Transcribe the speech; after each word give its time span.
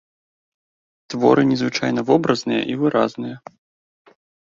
Творы 1.15 1.43
незвычайна 1.51 2.01
вобразныя 2.09 2.61
і 2.75 2.81
выразныя. 2.83 3.35